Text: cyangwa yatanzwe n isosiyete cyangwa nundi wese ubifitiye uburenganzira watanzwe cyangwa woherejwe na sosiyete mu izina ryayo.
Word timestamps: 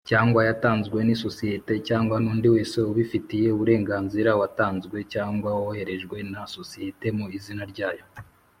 cyangwa 0.09 0.39
yatanzwe 0.49 0.97
n 1.03 1.09
isosiyete 1.15 1.73
cyangwa 1.87 2.15
nundi 2.23 2.47
wese 2.55 2.77
ubifitiye 2.91 3.47
uburenganzira 3.51 4.31
watanzwe 4.41 4.97
cyangwa 5.13 5.49
woherejwe 5.61 6.17
na 6.31 6.41
sosiyete 6.55 7.07
mu 7.17 7.25
izina 7.37 7.63
ryayo. 7.73 8.05